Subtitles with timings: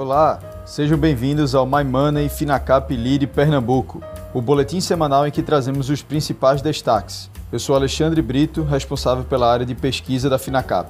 [0.00, 4.02] Olá, sejam bem-vindos ao My Money Finacap Lead Pernambuco,
[4.32, 7.30] o boletim semanal em que trazemos os principais destaques.
[7.52, 10.88] Eu sou Alexandre Brito, responsável pela área de pesquisa da Finacap.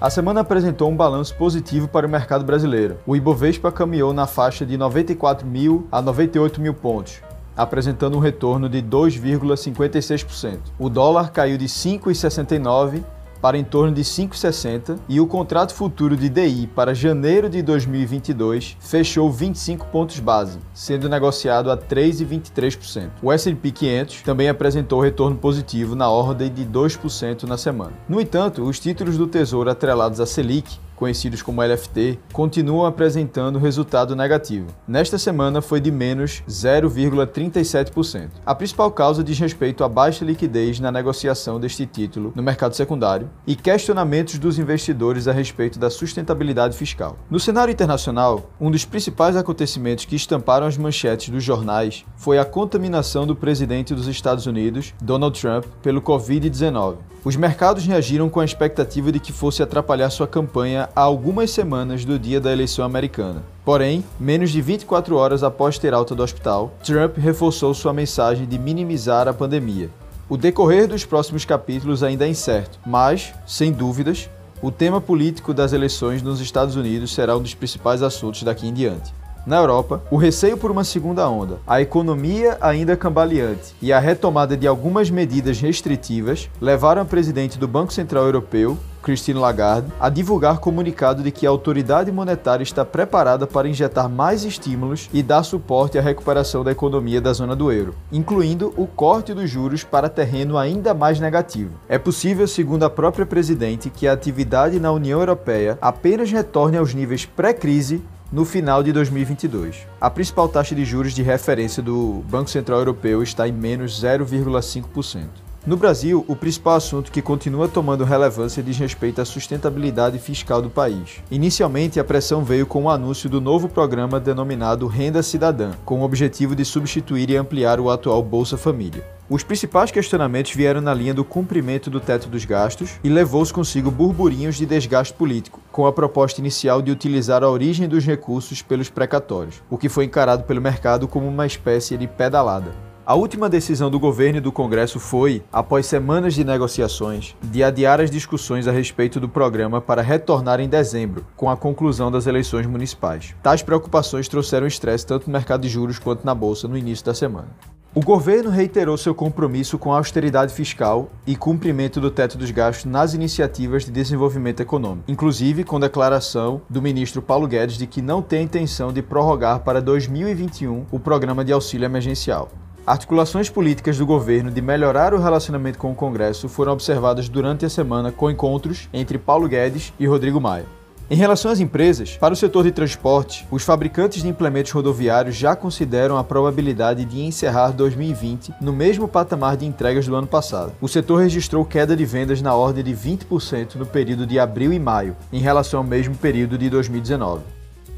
[0.00, 2.96] A semana apresentou um balanço positivo para o mercado brasileiro.
[3.06, 7.20] O Ibovespa caminhou na faixa de 94 mil a 98 mil pontos,
[7.54, 10.58] apresentando um retorno de 2,56%.
[10.78, 13.04] O dólar caiu de 5,69
[13.44, 18.74] para em torno de 5,60 e o contrato futuro de DI para janeiro de 2022
[18.80, 23.10] fechou 25 pontos base, sendo negociado a 3,23%.
[23.20, 27.92] O S&P 500 também apresentou retorno positivo na ordem de 2% na semana.
[28.08, 34.14] No entanto, os títulos do Tesouro atrelados à Selic conhecidos como LFT, continuam apresentando resultado
[34.14, 34.66] negativo.
[34.86, 38.30] Nesta semana foi de menos 0,37%.
[38.44, 43.30] A principal causa diz respeito à baixa liquidez na negociação deste título no mercado secundário
[43.46, 47.16] e questionamentos dos investidores a respeito da sustentabilidade fiscal.
[47.30, 52.44] No cenário internacional, um dos principais acontecimentos que estamparam as manchetes dos jornais foi a
[52.44, 56.96] contaminação do presidente dos Estados Unidos, Donald Trump, pelo Covid-19.
[57.24, 62.04] Os mercados reagiram com a expectativa de que fosse atrapalhar sua campanha há algumas semanas
[62.04, 63.42] do dia da eleição americana.
[63.64, 68.58] Porém, menos de 24 horas após ter alta do hospital, Trump reforçou sua mensagem de
[68.58, 69.88] minimizar a pandemia.
[70.28, 74.28] O decorrer dos próximos capítulos ainda é incerto, mas, sem dúvidas,
[74.60, 78.72] o tema político das eleições nos Estados Unidos será um dos principais assuntos daqui em
[78.74, 79.14] diante.
[79.46, 84.56] Na Europa, o receio por uma segunda onda, a economia ainda cambaleante e a retomada
[84.56, 90.60] de algumas medidas restritivas levaram a presidente do Banco Central Europeu, Christine Lagarde, a divulgar
[90.60, 95.98] comunicado de que a autoridade monetária está preparada para injetar mais estímulos e dar suporte
[95.98, 100.56] à recuperação da economia da zona do euro, incluindo o corte dos juros para terreno
[100.56, 101.72] ainda mais negativo.
[101.86, 106.94] É possível, segundo a própria presidente, que a atividade na União Europeia apenas retorne aos
[106.94, 108.00] níveis pré-crise
[108.32, 109.86] no final de 2022.
[110.00, 115.44] A principal taxa de juros de referência do Banco Central Europeu está em menos 0,5%.
[115.66, 120.68] No Brasil, o principal assunto que continua tomando relevância diz respeito à sustentabilidade fiscal do
[120.68, 121.22] país.
[121.30, 126.04] Inicialmente, a pressão veio com o anúncio do novo programa denominado Renda Cidadã, com o
[126.04, 129.06] objetivo de substituir e ampliar o atual Bolsa Família.
[129.26, 133.90] Os principais questionamentos vieram na linha do cumprimento do teto dos gastos e levou-se consigo
[133.90, 138.88] burburinhos de desgaste político, com a proposta inicial de utilizar a origem dos recursos pelos
[138.88, 142.70] precatórios, o que foi encarado pelo mercado como uma espécie de pedalada.
[143.04, 148.00] A última decisão do governo e do Congresso foi, após semanas de negociações, de adiar
[148.00, 152.66] as discussões a respeito do programa para retornar em dezembro, com a conclusão das eleições
[152.66, 153.34] municipais.
[153.42, 157.14] Tais preocupações trouxeram estresse tanto no mercado de juros quanto na bolsa no início da
[157.14, 157.48] semana.
[157.96, 162.90] O governo reiterou seu compromisso com a austeridade fiscal e cumprimento do teto dos gastos
[162.90, 168.20] nas iniciativas de desenvolvimento econômico, inclusive com declaração do ministro Paulo Guedes de que não
[168.20, 172.48] tem intenção de prorrogar para 2021 o programa de auxílio emergencial.
[172.84, 177.70] Articulações políticas do governo de melhorar o relacionamento com o Congresso foram observadas durante a
[177.70, 180.66] semana com encontros entre Paulo Guedes e Rodrigo Maia.
[181.10, 185.54] Em relação às empresas, para o setor de transporte, os fabricantes de implementos rodoviários já
[185.54, 190.72] consideram a probabilidade de encerrar 2020 no mesmo patamar de entregas do ano passado.
[190.80, 194.78] O setor registrou queda de vendas na ordem de 20% no período de abril e
[194.78, 197.42] maio, em relação ao mesmo período de 2019.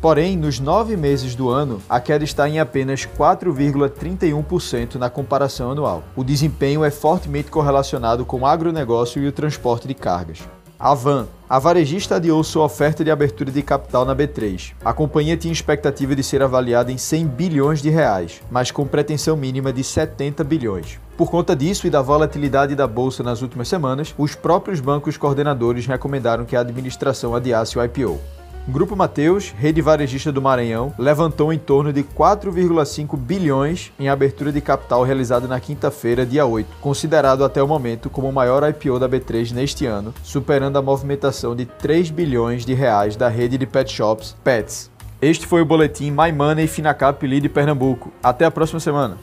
[0.00, 6.02] Porém, nos nove meses do ano, a queda está em apenas 4,31% na comparação anual.
[6.16, 10.40] O desempenho é fortemente correlacionado com o agronegócio e o transporte de cargas.
[10.78, 14.72] A Van, a varejista adiou sua oferta de abertura de capital na B3.
[14.84, 19.36] A companhia tinha expectativa de ser avaliada em 100 bilhões de reais, mas com pretensão
[19.36, 20.98] mínima de 70 bilhões.
[21.16, 25.86] Por conta disso e da volatilidade da bolsa nas últimas semanas, os próprios bancos coordenadores
[25.86, 28.18] recomendaram que a administração adiasse o IPO.
[28.68, 34.60] Grupo Mateus, rede varejista do Maranhão, levantou em torno de 4,5 bilhões em abertura de
[34.60, 39.08] capital realizada na quinta-feira, dia 8, considerado até o momento como o maior IPO da
[39.08, 43.92] B3 neste ano, superando a movimentação de 3 bilhões de reais da rede de pet
[43.92, 44.90] shops Pets.
[45.22, 48.12] Este foi o boletim My Money Finacap Lead Pernambuco.
[48.20, 49.16] Até a próxima semana.